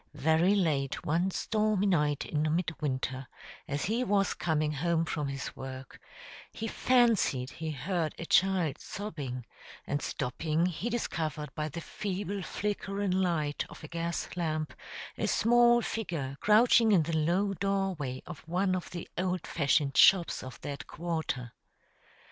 Very 0.15 0.55
late 0.55 1.05
one 1.05 1.29
stormy 1.29 1.85
night 1.85 2.25
in 2.25 2.55
midwinter, 2.55 3.27
as 3.67 3.85
he 3.85 4.03
was 4.03 4.33
coming 4.33 4.71
home 4.71 5.05
from 5.05 5.27
his 5.27 5.55
work, 5.55 6.01
he 6.51 6.67
fancied 6.67 7.51
he 7.51 7.69
heard 7.69 8.15
a 8.17 8.25
child 8.25 8.79
sobbing, 8.79 9.45
and 9.85 10.01
stopping, 10.01 10.65
he 10.65 10.89
discovered 10.89 11.53
by 11.53 11.69
the 11.69 11.81
feeble 11.81 12.41
flickering 12.41 13.11
light 13.11 13.63
of 13.69 13.83
a 13.83 13.87
gas 13.87 14.27
lamp 14.35 14.73
a 15.19 15.27
small 15.27 15.83
figure 15.83 16.35
crouching 16.39 16.91
in 16.91 17.03
the 17.03 17.15
low 17.15 17.53
doorway 17.53 18.23
of 18.25 18.39
one 18.47 18.73
of 18.75 18.89
the 18.89 19.07
old 19.19 19.45
fashioned 19.45 19.95
shops 19.95 20.41
of 20.41 20.59
that 20.61 20.87
quarter. 20.87 21.53